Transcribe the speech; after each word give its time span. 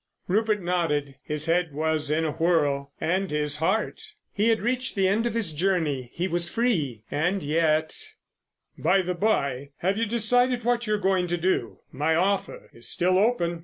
Rupert 0.27 0.63
nodded. 0.63 1.13
His 1.21 1.45
head 1.45 1.75
was 1.75 2.09
in 2.09 2.25
a 2.25 2.31
whirl—and 2.31 3.29
his 3.29 3.57
heart. 3.57 4.13
He 4.33 4.49
had 4.49 4.59
reached 4.59 4.95
the 4.95 5.07
end 5.07 5.27
of 5.27 5.35
his 5.35 5.53
journey. 5.53 6.09
He 6.11 6.27
was 6.27 6.49
free! 6.49 7.03
And 7.11 7.43
yet—— 7.43 7.99
"By 8.79 9.03
the 9.03 9.13
by, 9.13 9.69
have 9.77 9.97
you 9.99 10.07
decided 10.07 10.63
what 10.63 10.87
you're 10.87 10.97
going 10.97 11.27
to 11.27 11.37
do? 11.37 11.81
My 11.91 12.15
offer 12.15 12.71
is 12.73 12.89
still 12.89 13.19
open. 13.19 13.59